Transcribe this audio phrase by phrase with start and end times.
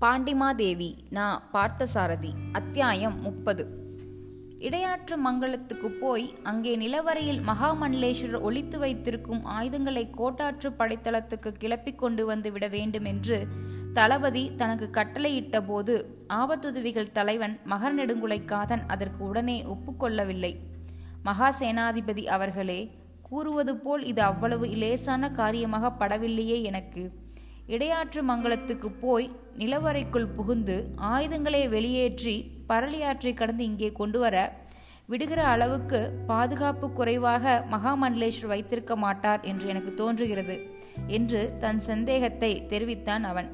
[0.00, 3.66] பாண்டிமாதேவி நா பார்த்தசாரதி அத்தியாயம் முப்பது.
[4.56, 12.68] இடையாற்று மங்கலத்துக்கு போய் அங்கே நிலவரையில் மகாமண்டலேஸ்வரர் ஒழித்து வைத்திருக்கும் ஆயுதங்களை கோட்டாற்று படைத்தளத்துக்கு கிளப்பிக் கொண்டு வந்து விட
[12.68, 13.46] வேண்டும் என்று
[13.92, 20.56] தளபதி தனக்கு கட்டளையிட்ட போது ஆபத்துதவிகள் தலைவன் மகர் நெடுங்குலைக்காதன் அதற்கு உடனே ஒப்புக்கொள்ளவில்லை
[21.22, 27.25] மகா சேனாதிபதி அவர்களே கூறுவது போல் இது அவ்வளவு லேசான காரியமாக படவில்லையே எனக்கு.
[27.68, 32.34] இடையாற்று மங்கலத்துக்கு போய் நிலவரைக்குள் புகுந்து ஆயுதங்களை வெளியேற்றி
[32.66, 34.36] பரளியாற்றை கடந்து இங்கே கொண்டு வர
[35.06, 40.56] விடுகிற அளவுக்கு பாதுகாப்பு குறைவாக மகாமண்டலேஸ்வர் வைத்திருக்க மாட்டார் என்று எனக்கு தோன்றுகிறது
[41.06, 43.48] என்று தன் சந்தேகத்தை தெரிவித்தான் அவன்.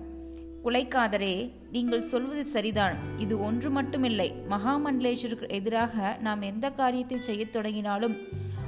[0.64, 2.96] குலைக்காதரே நீங்கள் சொல்வது சரிதான்.
[3.16, 4.28] இது ஒன்று மட்டுமில்லை.
[4.50, 8.16] மகாமண்டலேஸ்வருக்கு எதிராக நாம் எந்த காரியத்தை செய்யத் தொடங்கினாலும்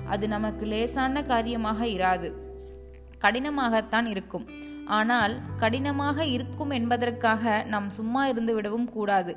[0.08, 2.31] அது நமக்கு லேசான காரியமாக இராது.
[3.20, 4.47] கடினமாகத்தான் இருக்கும்.
[4.84, 9.36] ஆனால் கடினமாக இருக்கும் என்பதற்காக நாம் சும்மா இருந்து விடவும் கூடாது.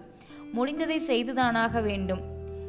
[0.55, 2.19] முடிந்ததை செய்துதானாக வேண்டும்.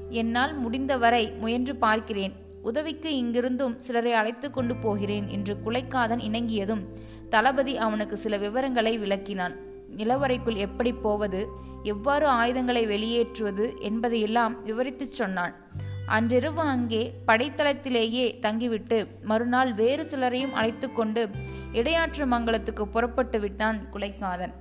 [0.08, 2.32] என்னால் முடிந்தவரை முயன்று பார்க்கிறேன்.
[2.62, 6.84] உதவிக்கு இங்கிருந்தும் சிலரை அழைத்து கொண்டு போகிறேன் என்று குலைக்காதன் இணங்கியதும்
[7.28, 9.54] தளபதி அவனுக்கு சில விவரங்களை விளக்கினான்.
[9.96, 11.48] நிலவரைக்குள் எப்படி போவது
[11.82, 15.54] எவ்வாறு ஆயுதங்களை வெளியேற்றுவது என்பதையெல்லாம் விவரித்துச் சொன்னான்.
[16.16, 21.22] அன்றிரவு அங்கே படைத்தளத்திலேயே தங்கிவிட்டு மறுநாள் வேறு சிலரையும் அழைத்து கொண்டு
[21.72, 24.54] இடையாற்று மங்கலத்துக்கு புறப்பட்டு விட்டான் குலைக்காதன்.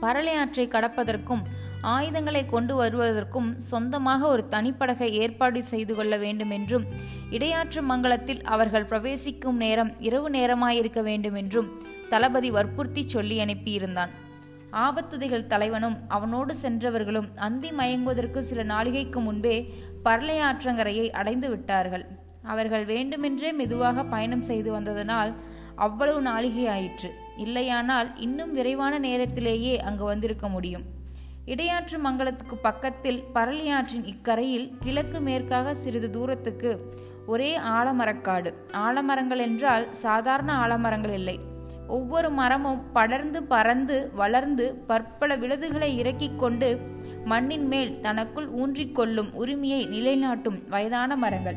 [0.00, 1.42] பரளையாற்றை கடப்பதற்கும்
[1.80, 6.86] ஆயுதங்களை கொண்டு வருவதற்கும் சொந்தமாக ஒரு தனிப்படகை ஏற்பாடு செய்து கொள்ள வேண்டும் என்றும்
[7.30, 11.70] இடையாற்று மங்கலத்தில் அவர்கள் பிரவேசிக்கும் நேரம் இரவு நேரமாயிருக்க வேண்டும் என்றும்
[12.08, 14.12] தளபதி வற்புறுத்தி சொல்லி அனுப்பியிருந்தான்.
[14.86, 19.54] ஆபத்துதைகள் தலைவனும் அவனோடு சென்றவர்களும் அந்தி மயங்குவதற்கு சில நாளிகைக்கு முன்பே
[20.04, 22.04] பர்லையாற்றங்கரையை அடைந்து விட்டார்கள்.
[22.42, 25.32] அவர்கள் வேண்டுமென்றே மெதுவாக பயணம் செய்து வந்ததனால்
[25.76, 30.82] அவ்வளவு நாளிகை ஆயிற்று இல்லையானால் இன்னும் விரைவான நேரத்திலேயே அங்கு வந்திருக்க முடியும்.
[31.46, 36.72] இடையாற்று மங்கலத்துக்கு பக்கத்தில் பரளியாற்றின் இக்கரையில் கிழக்கு மேற்காக சிறிது தூரத்துக்கு
[37.26, 38.50] ஒரே ஆலமரக்காடு.
[38.72, 41.36] ஆலமரங்கள் என்றால் சாதாரண ஆலமரங்கள் இல்லை.
[41.86, 46.68] ஒவ்வொரு மரமும் படர்ந்து பறந்து வளர்ந்து பற்பல விழுதுகளை இறக்கிக் கொண்டு
[47.24, 51.56] மண்ணின் மேல் தனக்குள் ஊன்றிக்கொள்ளும் உரிமையை நிலைநாட்டும் வயதான மரங்கள்.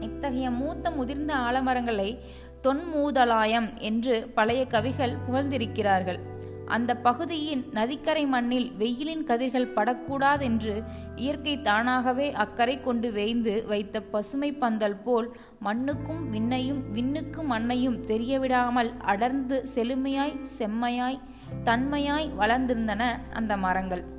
[0.00, 2.18] இத்தகைய மூத்த முதிர்ந்த ஆலமரங்களை
[2.62, 6.18] தொன்மூதலாயம் என்று பழைய கவிகள் புகழ்ந்திருக்கிறார்கள்.
[6.66, 10.82] அந்த பகுதியின் நதிக்கரை மண்ணில் வெயிலின் கதிர்கள் படக்கூடாதென்று
[11.16, 19.68] இயற்கை தானாகவே அக்கறை கொண்டு வேய்ந்து வைத்த பசுமை பந்தல் போல் மண்ணுக்கும் விண்ணையும் விண்ணுக்கும் மண்ணையும் தெரியவிடாமல் அடர்ந்து
[19.74, 21.20] செழுமையாய் செம்மையாய்
[21.64, 24.11] தன்மையாய் வளர்ந்திருந்தன அந்த மரங்கள்.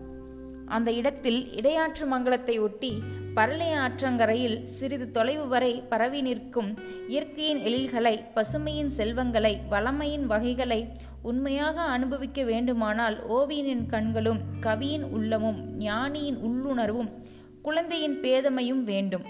[0.75, 2.91] அந்த இடத்தில் இடையாற்று மங்கலத்தை ஒட்டி
[3.35, 6.69] பரளை ஆற்றங்கரையில் சிறிது தொலைவு வரை பரவி நிற்கும்
[7.07, 10.79] இயற்கையின் எழில்களை பசுமையின் செல்வங்களை வளமையின் வகைகளை
[11.21, 17.11] உண்மையாக அனுபவிக்க வேண்டுமானால் ஓவியனின் கண்களும் கவியின் உள்ளமும் ஞானியின் உள்ளுணர்வும்
[17.61, 19.25] குழந்தையின் பேதமையும் வேண்டும்.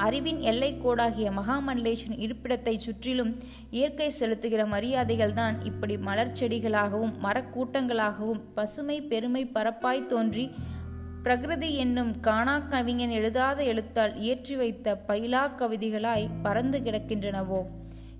[0.00, 3.32] அறிவின் எல்லைக்கோடாகிய மகாமண்டலேஷன் இருப்பிடத்தை சுற்றிலும்
[3.70, 10.46] இயற்கை செலுத்துகிற மரியாதைகள் தான் இப்படி மலர் செடிகளாகவும் மரக்கூட்டங்களாகவும் பசுமை பெருமை பரப்பாய் தோன்றி
[11.22, 17.60] பிரகிருதி என்னும் காணா கவிஞன் எழுதாத எழுத்தால் இயற்றி வைத்த பைலா கவிதைகளாய் பறந்து கிடக்கின்றனவோ?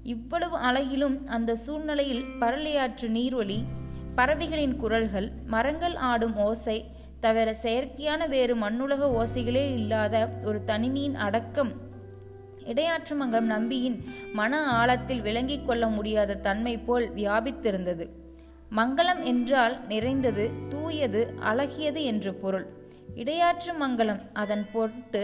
[0.04, 3.58] இவ்வளவு அழகிலும் அந்த சூழ்நிலையில் பரளியாற்று நீர்வழி
[4.14, 6.78] பறவைகளின் குரல்கள் மரங்கள் ஆடும் ஓசை
[7.20, 11.72] தவிர செயற்கையான வேறு மண்ணுலக ஓசைகளே இல்லாத ஒரு தனிமையின் அடக்கம்.
[12.64, 18.06] இடையாற்று மங்கலம் நம்பியின் மன ஆழத்தில் விளங்கிக் கொள்ள முடியாத தன்மை போல் வியாபித்திருந்தது.
[18.76, 22.66] மங்களம் என்றால் நிறைந்தது தூயது அழகியது என்று பொருள்.
[23.14, 25.22] இடையாற்று மங்கலம் அதன் பொருட்டு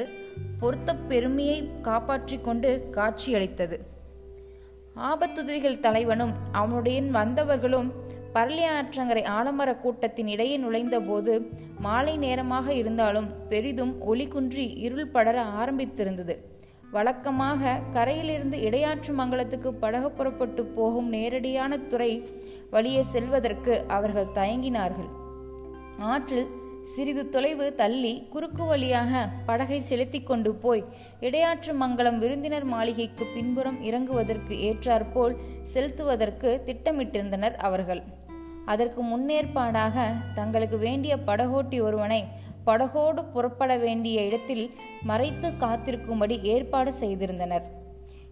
[0.61, 3.79] பொருத்த பெருமையை காப்பாற்றி கொண்டு காட்சியளித்தது.
[4.97, 7.89] ஆபத்துதவிகள் தலைவனும் அவனுடைய வந்தவர்களும்
[8.37, 11.35] பரளியாற்றங்கரை ஆலமர கூட்டத்தின் இடையே நுழைந்தபோது
[11.87, 16.37] மாலை நேரமாக இருந்தாலும் பெரிதும் ஒளி குன்றி இருள் படர ஆரம்பித்திருந்தது.
[16.91, 22.13] வழக்கமாக கரையிலிருந்து இடையாற்று மங்கலத்துக்கு படகு புறப்பட்டு போகும் நேரடியான துறை
[22.71, 25.11] வழியே செல்வதற்கு அவர்கள் தயங்கினார்கள்.
[26.13, 26.47] ஆற்றில்
[26.95, 30.83] சிறிது தொலைவு தள்ளி குறுக்கு வழியாக படகை செலுத்தி கொண்டு போய்
[31.21, 35.35] இடையாற்று மங்கலம் விருந்தினர் மாளிகைக்கு பின்புறம் இறங்குவதற்கு ஏற்றாற்போல்
[35.73, 38.03] செலுத்துவதற்கு திட்டமிட்டிருந்தனர் அவர்கள்.
[38.67, 40.05] அதற்கு முன்னேற்பாடாக
[40.35, 42.21] தங்களுக்கு வேண்டிய படகோட்டி ஒருவனை
[42.67, 44.65] படகோடு புறப்பட வேண்டிய இடத்தில்
[45.03, 47.63] மறைத்து காத்திருக்கும்படி ஏற்பாடு செய்திருந்தனர்.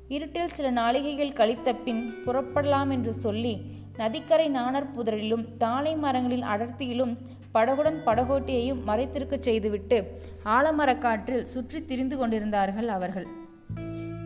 [0.08, 3.54] இருட்டில் சில நாளிகைகள் கழித்த பின் புறப்படலாம் என்று சொல்லி
[3.96, 7.14] நதிக்கரை நாணர் புதரிலும் தாளை மரங்களின் அடர்த்தியிலும்
[7.54, 9.98] படகுடன் படகோட்டியையும் மறைத்திருக்கச் செய்துவிட்டு
[10.44, 13.26] ஆலமரக்காற்றில் சுற்றி திரிந்து கொண்டிருந்தார்கள் அவர்கள்.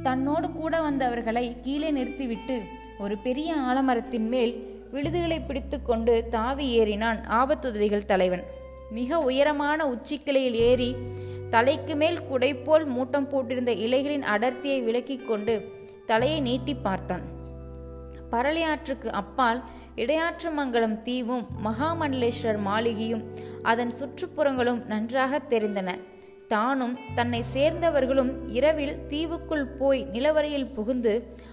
[0.03, 2.57] தன்னோடு கூட வந்தவர்களை கீழே நிறுத்திவிட்டு
[2.99, 4.55] ஒரு பெரிய ஆலமரத்தின் மேல்
[4.93, 8.45] விழுதுகளை பிடித்துக்கொண்டு தாவி ஏறினான் ஆபத்துதவிகள் தலைவன்.
[8.91, 10.97] மிக உயரமான உச்சிக்கிளையில் ஏறி
[11.51, 15.55] தலைக்கு மேல் குடைப்போல் மூட்டம் போட்டிருந்த இலைகளின் அடர்த்தியை விலக்கிக் கொண்டு
[16.07, 17.23] தலையை நீட்டி பார்த்தான்.
[18.31, 19.65] பரளியாற்றுக்கு அப்பால்
[19.97, 23.23] இடையாற்று மங்கலம் தீவும் மகாமண்டலேஸ்வரர் மாளிகையும்
[23.63, 25.91] அதன் சுற்றுப்புறங்களும் நன்றாக தெரிந்தன.
[26.49, 31.13] தானும் தன்னை சேர்ந்தவர்களும் இரவில் தீவுக்குள் போய் நிலவரையில் புகுந்து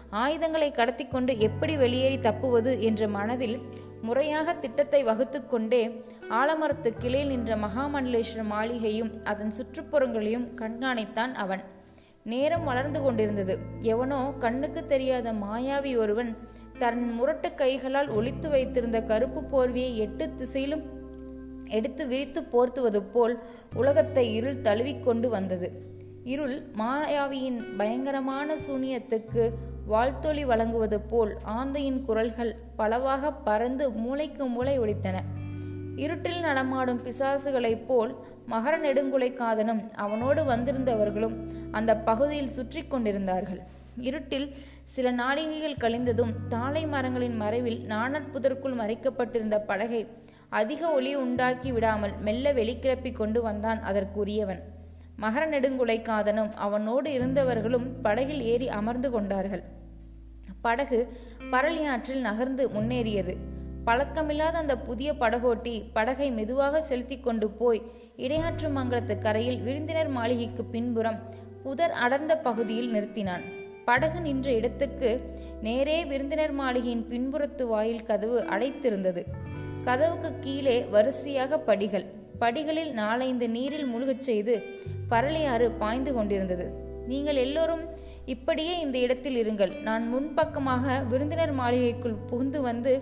[0.09, 3.57] ஆயுதங்களை கடத்தி கொண்டு எப்படி வெளியேறி தப்புவது என்ற மனதில்
[4.01, 5.83] முறையாக திட்டத்தை வகுத்து கொண்டே
[6.29, 11.63] ஆலமரத்து கிளையில் நின்ற மகாமண்டலேஸ்வர மாளிகையும் அதன் சுற்றுப்புறங்களையும் கண்காணித்தான் அவன்.
[12.23, 13.59] நேரம் வளர்ந்து கொண்டிருந்தது.
[13.81, 16.31] எவனோ கண்ணுக்கு தெரியாத மாயாவி ஒருவன்
[16.79, 20.94] தன் முரட்டு கைகளால் ஒளித்து வைத்திருந்த கருப்பு போர்வியை எட்டு திசையிலும்
[21.69, 23.39] எடுத்து விரித்து போர்த்துவது போல்
[23.73, 25.71] உலகத்தை இருள் தழுவிக்கொண்டு வந்தது.
[26.23, 29.49] இருள் மாயாவியின் பயங்கரமான சூனியத்துக்கு
[29.87, 35.17] வாழ்த்தொளி வழங்குவது போல் ஆந்தையின் குரல்கள் பலவாக பறந்து மூளைக்கு மூளை ஒழித்தன
[35.95, 38.15] இருட்டில் நடமாடும் பிசாசுகளைப் போல்
[38.49, 41.35] மகர நெடுங்குலை காதனும் அவனோடு வந்திருந்தவர்களும்
[41.71, 43.61] அந்த பகுதியில் சுற்றி கொண்டிருந்தார்கள்.
[43.99, 50.07] இருட்டில் சில நாளிகைகள் கழிந்ததும் தாழை மரங்களின் மறைவில் நாணற்புதற்குள் மறைக்கப்பட்டிருந்த படகை
[50.59, 54.61] அதிக ஒளி உண்டாக்கி விடாமல் மெல்ல வெளிக்கிளப்பி கொண்டு வந்தான் அதற்குரியவன்.
[55.21, 59.63] மகர நெடுங்குலை காதனும் அவனோடு இருந்தவர்களும் படகில் ஏறி அமர்ந்து கொண்டார்கள்.
[60.61, 60.99] படகு
[61.51, 63.33] பரளியாற்றில் நகர்ந்து முன்னேறியது.
[63.85, 67.81] பழக்கமில்லாத அந்த புதிய படகோட்டி படகை மெதுவாக செலுத்தி கொண்டு போய்
[68.17, 71.19] இடையாற்று மங்கலத்து கரையில் விருந்தினர் மாளிகைக்கு பின்புறம்
[71.63, 73.43] புதர் அடர்ந்த பகுதியில் நிறுத்தினான்.
[73.85, 75.11] படகு நின்ற இடத்துக்கு
[75.61, 79.23] நேரே விருந்தினர் மாளிகையின் பின்புறத்து வாயில் கதவு அடைத்திருந்தது.
[79.87, 82.05] கதவுக்கு கீழே வரிசையாக படிகள்.
[82.39, 84.53] படிகளில் நாலைந்து நீரில் முழுகச் செய்து
[85.09, 86.65] பரளியாறு பாய்ந்து கொண்டிருந்தது.
[87.07, 87.83] நீங்கள் எல்லோரும்
[88.25, 89.73] இப்படியே இந்த இடத்தில் இருங்கள்.
[89.81, 92.93] நான் முன்பக்கமாக விருந்தினர் மாளிகைக்குள் புகுந்து வந்து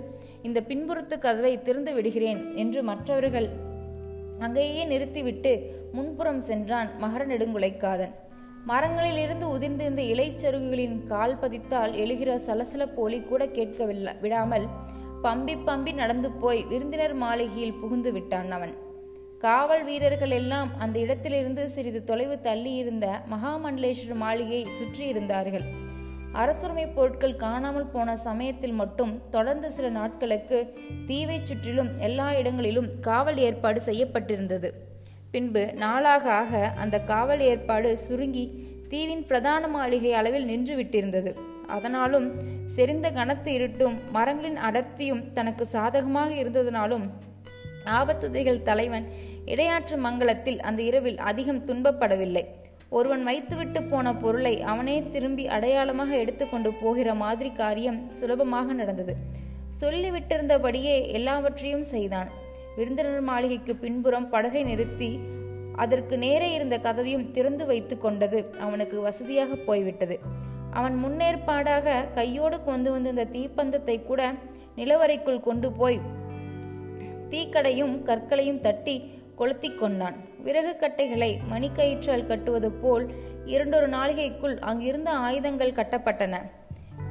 [0.41, 3.47] இந்த பின்புறத்து கதவை திறந்து விடுகிறேன் என்று மற்றவர்கள்
[4.39, 5.53] அங்கேயே நிறுத்திவிட்டு
[5.91, 8.13] முன்புறம் சென்றான் மகர நெடுங்குலைக்காதன்.
[8.67, 14.67] மரங்களிலிருந்து உதிர்ந்திருந்த இலைச்சருகுகளின் கால் பதித்தால் எழுகிற சலசல போலி கூட கேட்கவில்லை விடாமல்
[15.23, 18.73] பம்பி பம்பி நடந்து போய் விருந்தினர் மாளிகையில் புகுந்து விட்டான் அவன்.
[19.39, 25.65] காவல் வீரர்கள் எல்லாம் அந்த இடத்திலிருந்து சிறிது தொலைவு தள்ளி இருந்த மகாமண்டலேஸ்வரர் மாளிகையை சுற்றி இருந்தார்கள்.
[26.31, 30.73] அரசுரிமை பொருட்கள் காணாமல் போன சமயத்தில் மட்டும் தொடர்ந்து சில நாட்களுக்கு
[31.07, 34.71] தீவை சுற்றிலும் எல்லா இடங்களிலும் காவல் ஏற்பாடு செய்யப்பட்டிருந்தது.
[35.31, 38.45] பின்பு நாளாக ஆக அந்த காவல் ஏற்பாடு சுருங்கி
[38.89, 41.33] தீவின் பிரதான மாளிகை அளவில் நின்று விட்டிருந்தது.
[41.67, 42.27] அதனாலும்
[42.65, 47.05] செறிந்த கனத்து இருட்டும் மரங்களின் அடர்த்தியும் தனக்கு சாதகமாக இருந்ததனாலும்
[47.85, 49.07] ஆபத்துதைகள் தலைவன்
[49.45, 52.45] இடையாற்று மங்கலத்தில் அந்த இரவில் அதிகம் துன்பப்படவில்லை.
[52.89, 59.15] ஒருவன் வைத்துவிட்டு போன பொருளை அவனே திரும்பி அடையாளமாக எடுத்துக்கொண்டு போகிற மாதிரி காரியம் சுலபமாக நடந்தது.
[59.81, 62.29] சொல்லிவிட்டிருந்தபடியே எல்லாவற்றையும் செய்தான்.
[62.75, 65.19] விருந்தினர் மாளிகைக்கு பின்புறம் படகை நிறுத்தி
[65.75, 70.19] அதற்கு நேரே இருந்த கதவையும் திறந்து வைத்து கொண்டது அவனுக்கு வசதியாக போய்விட்டது.
[70.73, 74.21] அவன் முன்னேற்பாடாக கையோடு கொண்டு வந்திருந்த தீப்பந்தத்தை கூட
[74.77, 75.99] நிலவரைக்குள் கொண்டு போய்
[77.31, 78.95] தீக்கடையும் கற்களையும் தட்டி
[79.35, 80.17] கொளுத்தி கொண்டான்.
[80.45, 83.05] விறகு கட்டைகளை மணிக்கயிற்றால் கட்டுவது போல்
[83.45, 86.41] இரண்டொரு நாளிகைக்குள் அங்கிருந்த ஆயுதங்கள் கட்டப்பட்டன.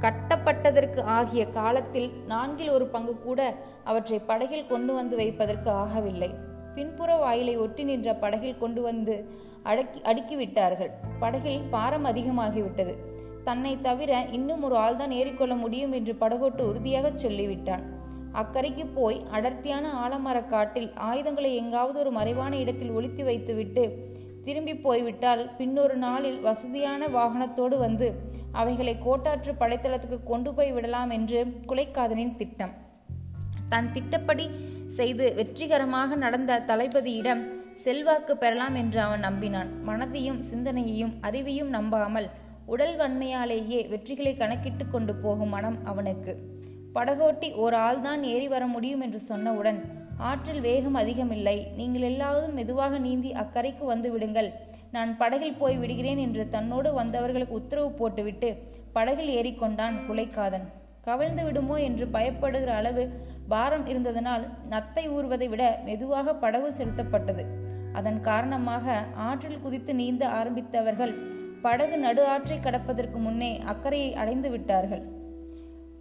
[0.05, 3.41] கட்டப்பட்டதற்கு ஆகிய காலத்தில் நான்கில் ஒரு பங்கு கூட
[3.85, 6.31] அவற்றை படகில் கொண்டு வந்து வைப்பதற்கு ஆகவில்லை.
[6.75, 9.15] பின்புற வாயிலை ஒட்டி நின்ற படகில் கொண்டு வந்து
[9.63, 12.95] அடக்கி அடுக்கிவிட்டார்கள் படகில் பாரம் அதிகமாகிவிட்டது.
[13.45, 17.83] தன்னை தவிர இன்னும் ஒரு ஆள்தான் ஏறிக்கொள்ள முடியும் என்று படகோட்டு உறுதியாக சொல்லிவிட்டான்.
[18.33, 24.11] அக்கறைக்கு போய் அடர்த்தியான ஆலமரக் காட்டில் ஆயுதங்களை எங்காவது ஒரு மறைவான இடத்தில் ஒளித்து வைத்துவிட்டு
[24.45, 28.15] திரும்பி போய்விட்டால் பின்னொரு நாளில் வசதியான வாகனத்தோடு வந்து
[28.53, 32.73] அவைகளை கோட்டாற்று படைத்தளத்துக்கு கொண்டு போய் விடலாம் என்று குலைக்காதனின் திட்டம்.
[33.69, 34.51] தன் திட்டப்படி
[34.87, 39.69] செய்து வெற்றிகரமாக நடந்த தளபதியிடம் செல்வாக்கு பெறலாம் என்று அவன் நம்பினான்.
[39.87, 42.31] மனதையும் சிந்தனையையும் அறிவையும் நம்பாமல்
[42.73, 46.33] உடல் வன்மையாலேயே வெற்றிகளை கணக்கிட்டு கொண்டு போகும் மனம் அவனுக்கு.
[46.97, 49.79] படகோட்டி ஒரு ஆள்தான் ஏறி வர முடியும் என்று சொன்னவுடன்
[50.29, 51.57] ஆற்றில் வேகம் அதிகமில்லை.
[51.79, 54.51] நீங்கள் எல்லாவதும் மெதுவாக நீந்தி அக்கறைக்கு வந்து விடுங்கள்.
[54.97, 58.49] நான் படகில் போய் விடுகிறேன் என்று தன்னோடு வந்தவர்களுக்கு உத்தரவு போட்டுவிட்டு
[58.97, 60.67] படகில் ஏறிக்கொண்டான் குலைக்காதன்
[61.07, 63.05] கவிழ்ந்து விடுமோ என்று பயப்படுகிற அளவு
[63.53, 67.45] பாரம் இருந்ததனால் நத்தை ஊறுவதை விட மெதுவாக படகு செலுத்தப்பட்டது.
[67.99, 68.85] அதன் காரணமாக
[69.29, 71.15] ஆற்றில் குதித்து நீந்த ஆரம்பித்தவர்கள்
[71.63, 75.03] படகு நடு ஆற்றை கடப்பதற்கு முன்னே அக்கறையை அடைந்து விட்டார்கள்.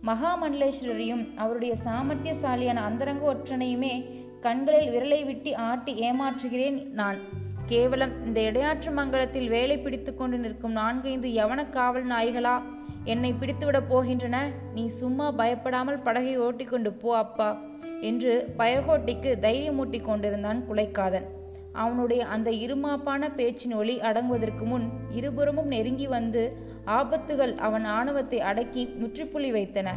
[0.06, 4.06] மகாமண்டலேஸ்வரரையும் அவருடைய சாமர்த்தியசாலியான அந்தரங்க ஒற்றனையுமே
[4.39, 7.20] கண்களில் விரலை விட்டு ஆட்டி ஏமாற்றுகிறேன் நான்.
[7.65, 12.62] கேவலம் இந்த இடையாற்று மங்கலத்தில் வேலை பிடித்து கொண்டு நிற்கும் நான்கைந்து யவன காவல் நாய்களா?
[13.03, 14.38] என்னை பிடித்துவிடப் போகின்றன?
[14.74, 17.62] நீ சும்மா பயப்படாமல் படகை ஓட்டிக்கொண்டு போ அப்பா
[18.01, 21.25] என்று பயகோட்டிக்கு தைரியமூட்டி கொண்டிருந்தான் குலைக்காதன்.
[21.74, 26.44] அவனுடைய அந்த இருமாப்பான பேச்சின் ஒளி அடங்குவதற்கு முன் இருபுறமும் நெருங்கி வந்து
[26.86, 29.90] ஆபத்துகள் அவன் ஆணவத்தை அடக்கி முற்றுப்புள்ளி வைத்தன.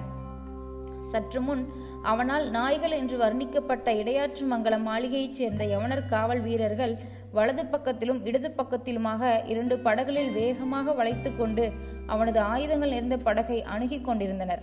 [1.00, 6.94] சற்று முன் அவனால் நாய்கள் என்று வர்ணிக்கப்பட்ட இடையாற்று மங்கல மாளிகையைச் சேர்ந்த யவனர் காவல் வீரர்கள்
[7.32, 11.72] வலது பக்கத்திலும் இடது பக்கத்திலுமாக இரண்டு படகுகளில் வேகமாக வளைத்து கொண்டு
[12.06, 14.62] அவனது ஆயுதங்கள் நிறைந்த படகை அணுகி கொண்டிருந்தனர்.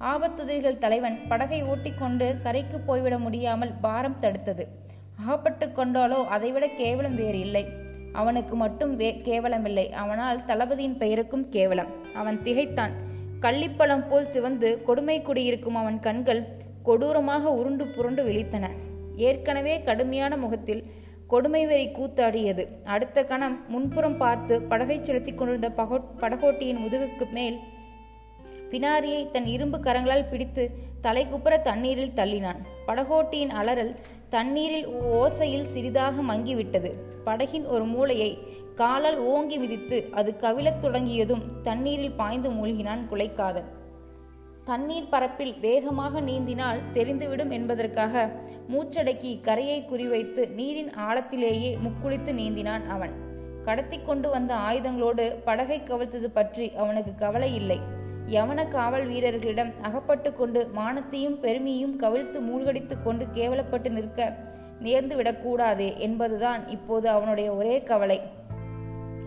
[0.00, 4.66] ஆபத்துதவிகள் தலைவன் படகை ஓட்டிக்கொண்டு கரைக்கு போய்விட முடியாமல் பாரம் தடுத்தது.
[5.20, 7.62] அகப்பட்டு கொண்டாலோ அதைவிட கேவலம் வேறு இல்லை.
[8.12, 9.86] அவனுக்கு மட்டும் வே கேவலமில்லை.
[10.02, 11.90] அவனால் தளபதியின் பெயருக்கும் கேவலம்.
[12.14, 12.94] அவன் திகைத்தான்.
[13.40, 16.42] கள்ளிப்பழம் போல் சிவந்து கொடுமை குடியிருக்கும் அவன் கண்கள்
[16.82, 18.66] கொடூரமாக உருண்டு புரண்டு விழித்தன.
[19.16, 20.82] ஏற்கனவே கடுமையான முகத்தில்
[21.26, 22.64] கொடுமை வெறி கூத்தாடியது.
[22.84, 27.58] அடுத்த கணம் முன்புறம் பார்த்து படகை செலுத்திக் கொண்டிருந்த பகோ படகோட்டியின் முதுகுக்கு மேல்
[28.70, 30.64] பினாரியை தன் இரும்பு கரங்களால் பிடித்து
[31.02, 32.60] தலைகுப்புற தண்ணீரில் தள்ளினான்.
[32.86, 33.92] படகோட்டியின் அலறல்
[34.28, 36.92] தண்ணீரில் ஓசையில் சிறிதாக மங்கிவிட்டது.
[37.26, 38.38] படகின் ஒரு மூளையை
[38.74, 43.68] காலால் ஓங்கி மிதித்து அது கவிழத் தொடங்கியதும் தண்ணீரில் பாய்ந்து மூழ்கினான் குலைக்காதன்.
[44.64, 48.32] தண்ணீர் பரப்பில் வேகமாக நீந்தினால் தெரிந்துவிடும் என்பதற்காக
[48.68, 53.10] மூச்சடக்கி கரையை குறிவைத்து நீரின் ஆழத்திலேயே முக்குளித்து நீந்தினான் அவன்.
[53.64, 57.80] கடத்தி கொண்டு வந்த ஆயுதங்களோடு படகை கவிழ்த்தது பற்றி அவனுக்கு கவலை இல்லை.
[58.28, 64.36] யவன காவல் வீரர்களிடம் அகப்பட்டு கொண்டு மானத்தையும் பெருமையும் கவிழ்த்து மூழ்கடித்து கொண்டு கேவலப்பட்டு நிற்க
[64.82, 68.18] நேர்ந்து விடக்கூடாதே என்பதுதான் இப்போது அவனுடைய ஒரே கவலை.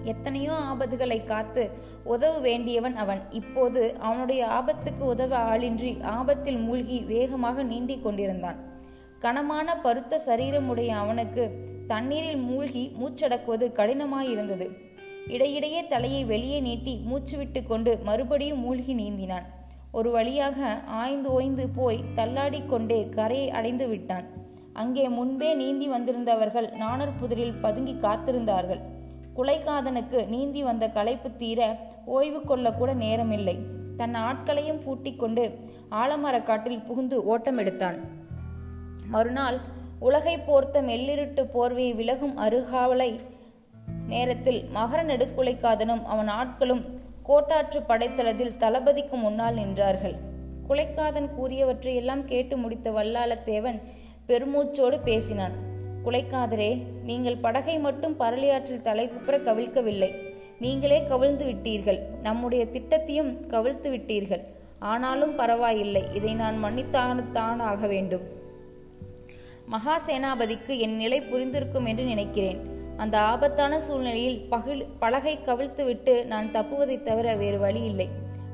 [0.04, 1.70] எத்தனையோ ஆபத்துகளை காத்து
[2.04, 3.22] உதவ வேண்டியவன் அவன்.
[3.30, 8.60] இப்போது அவனுடைய ஆபத்துக்கு உதவ ஆளின்றி ஆபத்தில் மூழ்கி வேகமாக நீண்டிக் கொண்டிருந்தான்.
[9.20, 11.44] கனமான பருத்த சரீரமுடைய அவனுக்கு
[11.88, 14.68] தண்ணீரில் மூழ்கி மூச்சடக்குவது கடினமாயிருந்தது.
[15.28, 19.44] இடையிடையே தலையை வெளியே நீட்டி மூச்சு விட்டு கொண்டு மறுபடியும் மூழ்கி நீந்தினான்.
[19.92, 24.24] ஒரு வழியாக ஆய்ந்து ஓய்ந்து போய் தள்ளாடிக் கொண்டே கரையை அடைந்து விட்டான்.
[24.74, 28.82] அங்கே முன்பே நீந்தி வந்திருந்தவர்கள் நாணர் புதிரில் பதுங்கி காத்திருந்தார்கள்.
[29.36, 33.58] குலைக்காதனுக்கு நீந்தி வந்த களைப்பு தீர ஓய்வு கொள்ளக்கூட நேரமில்லை.
[33.98, 35.60] தன் ஆட்களையும் பூட்டிக் கொண்டு
[35.92, 37.96] ஆலமரக்காட்டில் புகுந்து ஓட்டம் எடுத்தான்.
[39.08, 39.58] மறுநாள்
[40.00, 43.20] உலகை போர்த்த மெல்லிருட்டு போர்வையை விலகும் அருகாவலை
[44.12, 46.84] நேரத்தில் மகர நெடுக்குலைக்காதனும் அவன் ஆட்களும்
[47.28, 50.16] கோட்டாற்று படைத்தளத்தில் தளபதிக்கு முன்னால் நின்றார்கள்.
[50.70, 53.80] குலைக்காதன் கூறியவற்றையெல்லாம் கேட்டு முடித்த வல்லாளத்தேவன்
[54.28, 55.56] பெருமூச்சோடு பேசினான்.
[56.06, 60.12] குலைக்காதரே நீங்கள் படகை மட்டும் பரளியாற்றில் தலைகுப்புற கவிழ்க்கவில்லை.
[60.60, 62.00] நீங்களே கவிழ்ந்து விட்டீர்கள்.
[62.22, 64.44] நம்முடைய திட்டத்தையும் கவிழ்த்து விட்டீர்கள்.
[64.80, 66.04] ஆனாலும் பரவாயில்லை.
[66.14, 68.22] இதை நான் மன்னித்தான் ஆக வேண்டும்.
[69.72, 72.71] மகாசேனாபதிக்கு என் நிலை புரிந்திருக்கும் என்று நினைக்கிறேன்.
[73.02, 78.10] அந்த ஆபத்தான சூழ்நிலையில் பகில் பலகை கவிழ்த்துவிட்டு நான் தப்புவதைத் தவிர வேறு வழி இல்லை.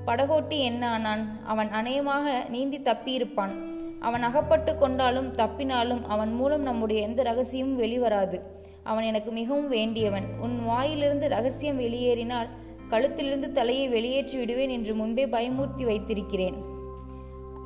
[0.06, 1.46] படகோட்டி என்ன ஆனான்?
[1.46, 3.52] அவன் அநேகமாக நீந்தி தப்பியிருப்பான்.
[4.00, 8.42] அவன் அகப்பட்டு கொண்டாலும் தப்பினாலும் அவன் மூலம் நம்முடைய எந்த ரகசியமும் வெளிவராது.
[8.84, 10.24] அவன் எனக்கு மிகவும் வேண்டியவன்.
[10.42, 12.48] உன் வாயிலிருந்து ரகசியம் வெளியேறினால்
[12.90, 16.76] கழுத்திலிருந்து தலையை வெளியேற்றி விடுவேன் என்று முன்பே பயமூர்த்தி வைத்திருக்கிறேன்.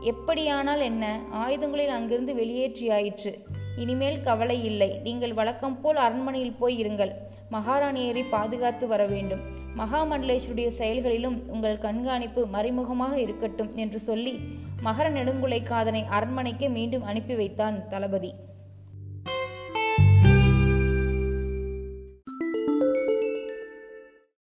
[0.04, 1.20] எப்படியானால் என்ன?
[1.32, 3.34] ஆயுதங்களில் அங்கிருந்து வெளியேற்றியாயிற்று.
[3.78, 5.00] இனிமேல் கவலை இல்லை.
[5.04, 7.12] நீங்கள் வழக்கம் போல் அரண்மனையில் போய் இருங்கள்.
[7.52, 9.40] மகாராணியரை பாதுகாத்து வர வேண்டும்.
[9.78, 14.40] மகாமண்டலேஸ்வருடைய செயல்களிலும் உங்கள் கண்காணிப்பு மறைமுகமாக இருக்கட்டும் என்று சொல்லி
[14.84, 18.34] மகர நெடுங்குலை காதனை அரண்மனைக்கு மீண்டும் அனுப்பி வைத்தான் தளபதி.